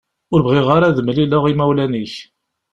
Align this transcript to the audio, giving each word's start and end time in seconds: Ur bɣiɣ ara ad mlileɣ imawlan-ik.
Ur 0.33 0.39
bɣiɣ 0.47 0.67
ara 0.75 0.85
ad 0.89 0.99
mlileɣ 1.03 1.43
imawlan-ik. 1.51 2.15